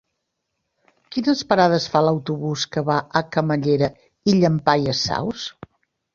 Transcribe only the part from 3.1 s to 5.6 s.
a Camallera i Llampaies Saus?